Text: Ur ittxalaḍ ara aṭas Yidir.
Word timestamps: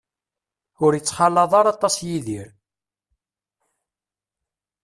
Ur 0.83 0.91
ittxalaḍ 0.93 1.51
ara 1.59 1.69
aṭas 1.75 1.95
Yidir. 2.07 2.49